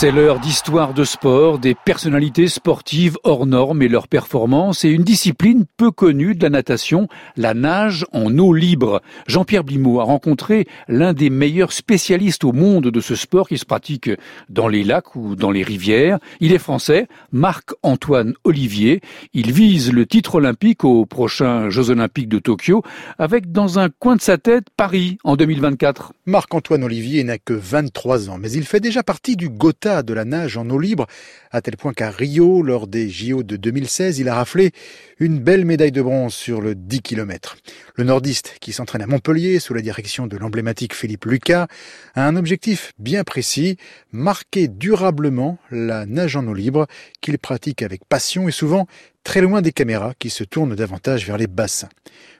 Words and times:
C'est 0.00 0.12
l'heure 0.12 0.38
d'histoire 0.38 0.94
de 0.94 1.02
sport, 1.02 1.58
des 1.58 1.74
personnalités 1.74 2.46
sportives 2.46 3.18
hors 3.24 3.46
normes 3.46 3.82
et 3.82 3.88
leurs 3.88 4.06
performances 4.06 4.84
et 4.84 4.90
une 4.90 5.02
discipline 5.02 5.64
peu 5.76 5.90
connue 5.90 6.36
de 6.36 6.42
la 6.44 6.50
natation, 6.50 7.08
la 7.36 7.52
nage 7.52 8.06
en 8.12 8.38
eau 8.38 8.54
libre. 8.54 9.02
Jean-Pierre 9.26 9.64
Blimaud 9.64 9.98
a 9.98 10.04
rencontré 10.04 10.68
l'un 10.86 11.14
des 11.14 11.30
meilleurs 11.30 11.72
spécialistes 11.72 12.44
au 12.44 12.52
monde 12.52 12.92
de 12.92 13.00
ce 13.00 13.16
sport 13.16 13.48
qui 13.48 13.58
se 13.58 13.64
pratique 13.64 14.08
dans 14.48 14.68
les 14.68 14.84
lacs 14.84 15.16
ou 15.16 15.34
dans 15.34 15.50
les 15.50 15.64
rivières. 15.64 16.20
Il 16.38 16.52
est 16.52 16.58
français, 16.58 17.08
Marc-Antoine 17.32 18.34
Olivier. 18.44 19.00
Il 19.34 19.50
vise 19.50 19.92
le 19.92 20.06
titre 20.06 20.36
olympique 20.36 20.84
aux 20.84 21.06
prochains 21.06 21.70
Jeux 21.70 21.90
olympiques 21.90 22.28
de 22.28 22.38
Tokyo 22.38 22.84
avec 23.18 23.50
dans 23.50 23.80
un 23.80 23.88
coin 23.88 24.14
de 24.14 24.20
sa 24.20 24.38
tête 24.38 24.66
Paris 24.76 25.18
en 25.24 25.34
2024. 25.34 26.12
Marc-Antoine 26.24 26.84
Olivier 26.84 27.24
n'a 27.24 27.38
que 27.38 27.54
23 27.54 28.30
ans, 28.30 28.38
mais 28.38 28.52
il 28.52 28.62
fait 28.62 28.78
déjà 28.78 29.02
partie 29.02 29.34
du 29.34 29.48
Gotha 29.48 29.87
de 29.88 30.12
la 30.14 30.24
nage 30.24 30.56
en 30.56 30.68
eau 30.70 30.78
libre, 30.78 31.06
à 31.50 31.62
tel 31.62 31.76
point 31.76 31.92
qu'à 31.92 32.10
Rio, 32.10 32.62
lors 32.62 32.86
des 32.86 33.08
JO 33.08 33.42
de 33.42 33.56
2016, 33.56 34.18
il 34.18 34.28
a 34.28 34.34
raflé 34.34 34.72
une 35.18 35.38
belle 35.38 35.64
médaille 35.64 35.92
de 35.92 36.02
bronze 36.02 36.34
sur 36.34 36.60
le 36.60 36.74
10 36.74 37.00
km. 37.00 37.56
Le 37.96 38.04
nordiste, 38.04 38.56
qui 38.60 38.72
s'entraîne 38.72 39.02
à 39.02 39.06
Montpellier 39.06 39.58
sous 39.58 39.74
la 39.74 39.80
direction 39.80 40.26
de 40.26 40.36
l'emblématique 40.36 40.94
Philippe 40.94 41.24
Lucas, 41.24 41.66
a 42.14 42.26
un 42.26 42.36
objectif 42.36 42.92
bien 42.98 43.24
précis, 43.24 43.78
marquer 44.12 44.68
durablement 44.68 45.58
la 45.70 46.06
nage 46.06 46.36
en 46.36 46.46
eau 46.46 46.54
libre 46.54 46.86
qu'il 47.20 47.38
pratique 47.38 47.82
avec 47.82 48.04
passion 48.04 48.48
et 48.48 48.52
souvent 48.52 48.86
très 49.28 49.42
loin 49.42 49.60
des 49.60 49.72
caméras 49.72 50.14
qui 50.18 50.30
se 50.30 50.42
tournent 50.42 50.74
davantage 50.74 51.26
vers 51.26 51.36
les 51.36 51.48
bassins. 51.48 51.90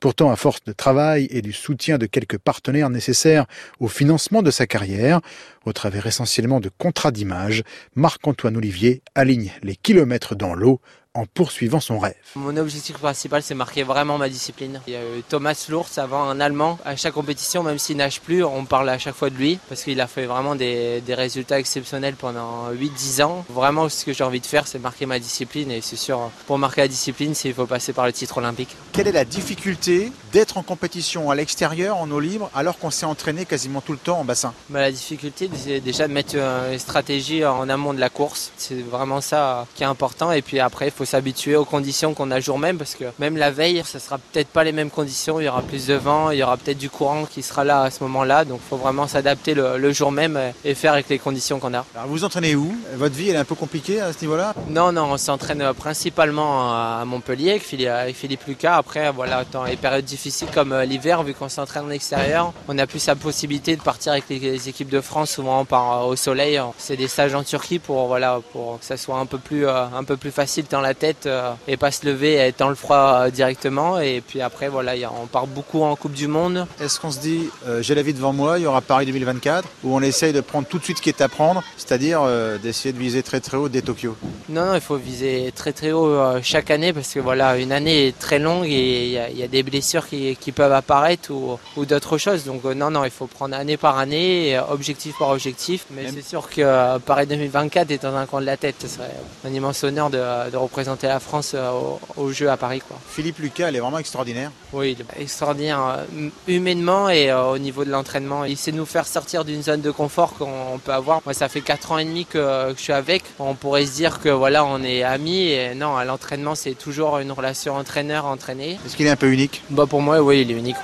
Pourtant, 0.00 0.30
à 0.30 0.36
force 0.36 0.62
de 0.64 0.72
travail 0.72 1.26
et 1.30 1.40
du 1.40 1.54
soutien 1.54 1.96
de 1.96 2.04
quelques 2.04 2.36
partenaires 2.36 2.90
nécessaires 2.90 3.46
au 3.80 3.88
financement 3.88 4.42
de 4.42 4.50
sa 4.50 4.66
carrière, 4.66 5.22
au 5.64 5.72
travers 5.72 6.06
essentiellement 6.06 6.60
de 6.60 6.68
contrats 6.68 7.10
d'image, 7.10 7.62
Marc-Antoine 7.94 8.58
Olivier 8.58 9.00
aligne 9.14 9.50
les 9.62 9.76
kilomètres 9.76 10.34
dans 10.34 10.52
l'eau 10.52 10.82
en 11.14 11.26
poursuivant 11.26 11.78
son 11.80 11.98
rêve. 12.00 12.14
Mon 12.34 12.56
objectif 12.56 12.98
principal, 12.98 13.42
c'est 13.42 13.54
marquer 13.54 13.84
vraiment 13.84 14.18
ma 14.18 14.28
discipline. 14.28 14.80
Il 14.88 14.94
y 14.94 14.96
a 14.96 15.00
Thomas 15.28 15.66
Lourz, 15.68 15.90
avant 15.98 16.24
un 16.24 16.40
Allemand. 16.40 16.78
À 16.84 16.96
chaque 16.96 17.14
compétition, 17.14 17.62
même 17.62 17.78
s'il 17.78 17.96
nage 17.96 18.20
plus, 18.20 18.42
on 18.42 18.64
parle 18.64 18.88
à 18.88 18.98
chaque 18.98 19.14
fois 19.14 19.30
de 19.30 19.36
lui 19.36 19.60
parce 19.68 19.84
qu'il 19.84 20.00
a 20.00 20.08
fait 20.08 20.26
vraiment 20.26 20.56
des, 20.56 21.00
des 21.02 21.14
résultats 21.14 21.60
exceptionnels 21.60 22.16
pendant 22.16 22.72
8-10 22.72 23.22
ans. 23.22 23.44
Vraiment, 23.48 23.88
ce 23.88 24.04
que 24.04 24.12
j'ai 24.12 24.24
envie 24.24 24.40
de 24.40 24.46
faire, 24.46 24.66
c'est 24.66 24.80
marquer 24.80 25.06
ma 25.06 25.20
discipline 25.20 25.70
et 25.70 25.80
c'est 25.80 25.96
sûr, 25.96 26.30
pour 26.46 26.58
marquer 26.58 26.80
la 26.80 26.88
discipline, 26.88 27.34
il 27.44 27.54
faut 27.54 27.66
passer 27.66 27.92
par 27.92 28.06
le 28.06 28.12
titre 28.12 28.38
olympique. 28.38 28.74
Quelle 28.92 29.06
est 29.06 29.12
la 29.12 29.24
difficulté 29.24 30.10
d'être 30.32 30.58
en 30.58 30.64
compétition 30.64 31.30
à 31.30 31.36
l'extérieur, 31.36 31.96
en 31.96 32.10
eau 32.10 32.18
libre, 32.18 32.50
alors 32.56 32.78
qu'on 32.78 32.90
s'est 32.90 33.06
entraîné 33.06 33.44
quasiment 33.44 33.80
tout 33.80 33.92
le 33.92 33.98
temps 33.98 34.18
en 34.18 34.24
bassin? 34.24 34.52
Bah, 34.68 34.80
La 34.80 34.90
difficulté, 34.90 35.48
c'est 35.54 35.80
déjà 35.80 36.08
de 36.08 36.12
mettre 36.12 36.34
une 36.36 36.78
stratégie 36.78 37.44
en 37.44 37.68
amont 37.68 37.94
de 37.94 38.00
la 38.00 38.10
course. 38.10 38.50
C'est 38.56 38.82
vraiment 38.82 39.20
ça 39.20 39.66
qui 39.76 39.84
est 39.84 39.86
important 39.86 40.32
et 40.32 40.42
puis 40.42 40.58
après, 40.58 40.86
il 40.86 40.90
faut 40.90 41.03
s'habituer 41.04 41.56
aux 41.56 41.64
conditions 41.64 42.14
qu'on 42.14 42.30
a 42.30 42.40
jour 42.40 42.58
même 42.58 42.78
parce 42.78 42.94
que 42.94 43.04
même 43.18 43.36
la 43.36 43.50
veille, 43.50 43.82
ça 43.84 43.98
sera 43.98 44.18
peut-être 44.18 44.48
pas 44.48 44.64
les 44.64 44.72
mêmes 44.72 44.90
conditions. 44.90 45.40
Il 45.40 45.44
y 45.44 45.48
aura 45.48 45.62
plus 45.62 45.86
de 45.86 45.94
vent, 45.94 46.30
il 46.30 46.38
y 46.38 46.42
aura 46.42 46.56
peut-être 46.56 46.78
du 46.78 46.90
courant 46.90 47.24
qui 47.24 47.42
sera 47.42 47.64
là 47.64 47.82
à 47.82 47.90
ce 47.90 48.02
moment-là. 48.04 48.44
Donc 48.44 48.60
il 48.64 48.68
faut 48.68 48.76
vraiment 48.76 49.06
s'adapter 49.06 49.54
le, 49.54 49.92
jour 49.92 50.10
même 50.10 50.38
et 50.64 50.74
faire 50.74 50.92
avec 50.92 51.08
les 51.08 51.18
conditions 51.18 51.60
qu'on 51.60 51.74
a. 51.74 51.84
Alors 51.94 52.08
vous 52.08 52.24
entraînez 52.24 52.54
où? 52.56 52.74
Votre 52.96 53.14
vie 53.14 53.30
elle 53.30 53.36
est 53.36 53.38
un 53.38 53.44
peu 53.44 53.54
compliquée 53.54 54.00
à 54.00 54.12
ce 54.12 54.20
niveau-là? 54.20 54.54
Non, 54.68 54.92
non, 54.92 55.12
on 55.12 55.16
s'entraîne 55.16 55.72
principalement 55.74 56.72
à 56.72 57.04
Montpellier 57.04 57.60
avec 57.88 58.16
Philippe 58.16 58.46
Lucas. 58.46 58.76
Après, 58.76 59.10
voilà, 59.12 59.44
dans 59.50 59.64
les 59.64 59.76
périodes 59.76 60.04
difficiles 60.04 60.48
comme 60.52 60.72
euh, 60.72 60.84
l'hiver, 60.84 61.22
vu 61.22 61.34
qu'on 61.34 61.48
s'entraîne 61.48 61.84
en 61.84 61.90
extérieur, 61.90 62.52
on 62.68 62.78
a 62.78 62.86
plus 62.86 63.06
la 63.06 63.16
possibilité 63.16 63.76
de 63.76 63.82
partir 63.82 64.12
avec 64.12 64.28
les, 64.28 64.68
équipes 64.68 64.88
de 64.88 65.00
France. 65.00 65.30
Souvent 65.30 65.60
on 65.60 65.64
part 65.64 66.06
au 66.06 66.16
soleil. 66.16 66.60
C'est 66.78 66.96
des 66.96 67.08
stages 67.08 67.34
en 67.34 67.42
Turquie 67.42 67.78
pour 67.78 68.06
voilà 68.06 68.40
pour 68.52 68.78
que 68.78 68.84
ça 68.84 68.96
soit 68.96 69.18
un 69.18 69.26
peu 69.26 69.38
plus 69.38 69.66
euh, 69.66 69.84
un 69.94 70.04
peu 70.04 70.16
plus 70.16 70.30
facile 70.30 70.64
dans 70.70 70.80
la 70.80 70.93
tête 70.94 71.26
euh, 71.26 71.52
et 71.68 71.76
pas 71.76 71.90
se 71.90 72.06
lever 72.06 72.32
et 72.32 72.36
être 72.36 72.58
dans 72.58 72.68
le 72.68 72.74
froid 72.74 72.96
euh, 72.96 73.30
directement. 73.30 74.00
Et 74.00 74.22
puis 74.26 74.40
après, 74.40 74.68
voilà, 74.68 74.92
on 75.20 75.26
part 75.26 75.46
beaucoup 75.46 75.82
en 75.82 75.96
Coupe 75.96 76.12
du 76.12 76.28
Monde. 76.28 76.66
Est-ce 76.80 77.00
qu'on 77.00 77.10
se 77.10 77.18
dit, 77.18 77.48
j'ai 77.80 77.94
la 77.94 78.02
vie 78.02 78.14
devant 78.14 78.32
moi, 78.32 78.58
il 78.58 78.62
y 78.62 78.66
aura 78.66 78.80
Paris 78.80 79.06
2024, 79.06 79.68
où 79.84 79.94
on 79.94 80.00
essaye 80.00 80.32
de 80.32 80.40
prendre 80.40 80.66
tout 80.66 80.78
de 80.78 80.84
suite 80.84 80.98
ce 80.98 81.02
qui 81.02 81.08
est 81.08 81.20
à 81.20 81.28
prendre, 81.28 81.62
c'est-à-dire 81.76 82.22
d'essayer 82.62 82.92
de 82.92 82.98
viser 82.98 83.22
très 83.22 83.40
très 83.40 83.56
haut 83.56 83.68
dès 83.68 83.82
Tokyo? 83.82 84.16
Non, 84.48 84.66
non, 84.66 84.74
il 84.74 84.80
faut 84.80 84.96
viser 84.96 85.52
très 85.54 85.72
très 85.72 85.92
haut 85.92 86.16
chaque 86.42 86.70
année 86.70 86.92
parce 86.92 87.12
que 87.12 87.20
voilà, 87.20 87.56
une 87.56 87.72
année 87.72 88.08
est 88.08 88.18
très 88.18 88.38
longue 88.38 88.66
et 88.66 89.06
il 89.06 89.38
y, 89.38 89.42
a 89.42 89.48
des 89.48 89.62
blessures 89.62 90.06
qui, 90.06 90.52
peuvent 90.54 90.72
apparaître 90.72 91.30
ou, 91.30 91.84
d'autres 91.84 92.18
choses. 92.18 92.44
Donc 92.44 92.64
non, 92.64 92.90
non, 92.90 93.04
il 93.04 93.10
faut 93.10 93.26
prendre 93.26 93.56
année 93.56 93.76
par 93.76 93.98
année, 93.98 94.58
objectif 94.70 95.16
par 95.18 95.30
objectif. 95.30 95.86
Mais 95.90 96.06
c'est 96.12 96.26
sûr 96.26 96.48
que 96.48 96.98
Paris 96.98 97.26
2024 97.26 97.90
est 97.90 98.02
dans 98.02 98.14
un 98.14 98.26
coin 98.26 98.40
de 98.40 98.46
la 98.46 98.56
tête. 98.56 98.76
Ce 98.80 98.88
serait 98.88 99.10
un 99.44 99.52
immense 99.52 99.82
honneur 99.84 100.10
de, 100.10 100.50
de 100.50 100.56
représenter 100.56 100.83
la 101.02 101.20
France 101.20 101.52
euh, 101.54 101.70
au, 102.16 102.32
jeu 102.32 102.50
à 102.50 102.56
Paris. 102.56 102.82
Quoi. 102.86 102.98
Philippe 103.08 103.38
Lucas, 103.38 103.68
elle 103.68 103.76
est 103.76 103.80
vraiment 103.80 103.98
extraordinaire. 103.98 104.50
Oui, 104.72 104.96
extraordinaire 105.18 105.80
euh, 106.16 106.28
humainement 106.48 107.08
et 107.08 107.30
euh, 107.30 107.52
au 107.52 107.58
niveau 107.58 107.84
de 107.84 107.90
l'entraînement. 107.90 108.44
Il 108.44 108.56
sait 108.56 108.72
nous 108.72 108.86
faire 108.86 109.06
sortir 109.06 109.44
d'une 109.44 109.62
zone 109.62 109.80
de 109.80 109.90
confort 109.90 110.34
qu'on 110.34 110.78
peut 110.82 110.92
avoir. 110.92 111.20
Moi, 111.24 111.34
ça 111.34 111.48
fait 111.48 111.60
4 111.60 111.92
ans 111.92 111.98
et 111.98 112.04
demi 112.04 112.26
que, 112.26 112.72
je 112.76 112.80
suis 112.80 112.92
avec. 112.92 113.22
On 113.38 113.54
pourrait 113.54 113.86
se 113.86 113.94
dire 113.94 114.20
que 114.20 114.28
voilà, 114.28 114.64
on 114.64 114.82
est 114.82 115.02
amis. 115.02 115.48
Et 115.48 115.74
non, 115.74 115.96
à 115.96 116.04
l'entraînement, 116.04 116.54
c'est 116.54 116.74
toujours 116.74 117.18
une 117.18 117.32
relation 117.32 117.74
entraîneur-entraîné. 117.74 118.78
Est-ce 118.84 118.96
qu'il 118.96 119.06
est 119.06 119.10
un 119.10 119.16
peu 119.16 119.32
unique? 119.32 119.62
Bah, 119.70 119.86
Pour 119.86 120.02
moi, 120.02 120.20
oui, 120.22 120.42
il 120.42 120.50
est 120.50 120.54
unique, 120.54 120.76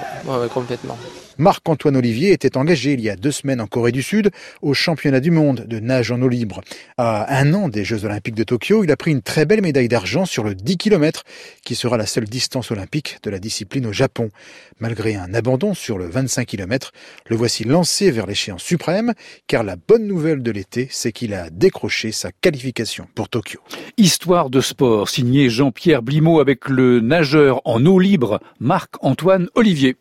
complètement. 0.53 0.97
Marc-Antoine 1.41 1.97
Olivier 1.97 2.32
était 2.32 2.59
engagé 2.59 2.93
il 2.93 3.00
y 3.00 3.09
a 3.09 3.17
deux 3.17 3.31
semaines 3.31 3.62
en 3.62 3.67
Corée 3.67 3.93
du 3.93 4.03
Sud 4.03 4.31
au 4.61 4.75
championnat 4.75 5.21
du 5.21 5.31
monde 5.31 5.65
de 5.67 5.81
nage 5.81 6.12
en 6.12 6.21
eau 6.21 6.28
libre. 6.28 6.61
À 6.99 7.38
un 7.41 7.55
an 7.55 7.69
des 7.69 7.82
Jeux 7.82 8.05
olympiques 8.05 8.34
de 8.34 8.44
Tokyo, 8.44 8.84
il 8.84 8.91
a 8.91 8.97
pris 8.97 9.11
une 9.11 9.22
très 9.22 9.47
belle 9.47 9.62
médaille 9.62 9.88
d'argent 9.90 10.24
sur 10.24 10.42
le 10.42 10.54
10 10.54 10.78
km, 10.78 11.24
qui 11.62 11.74
sera 11.74 11.98
la 11.98 12.06
seule 12.06 12.24
distance 12.24 12.70
olympique 12.70 13.18
de 13.22 13.28
la 13.28 13.38
discipline 13.38 13.84
au 13.84 13.92
Japon. 13.92 14.30
Malgré 14.78 15.16
un 15.16 15.34
abandon 15.34 15.74
sur 15.74 15.98
le 15.98 16.08
25 16.08 16.46
km, 16.46 16.92
le 17.26 17.36
voici 17.36 17.64
lancé 17.64 18.10
vers 18.10 18.26
l'échéance 18.26 18.62
suprême, 18.62 19.12
car 19.46 19.64
la 19.64 19.76
bonne 19.76 20.06
nouvelle 20.06 20.42
de 20.42 20.50
l'été, 20.50 20.88
c'est 20.90 21.12
qu'il 21.12 21.34
a 21.34 21.50
décroché 21.50 22.12
sa 22.12 22.30
qualification 22.32 23.08
pour 23.14 23.28
Tokyo. 23.28 23.60
Histoire 23.98 24.48
de 24.48 24.62
sport, 24.62 25.10
signé 25.10 25.50
Jean-Pierre 25.50 26.02
Blimaud 26.02 26.40
avec 26.40 26.68
le 26.68 27.00
nageur 27.00 27.60
en 27.64 27.84
eau 27.84 27.98
libre 27.98 28.40
Marc-Antoine 28.60 29.48
Olivier. 29.54 29.96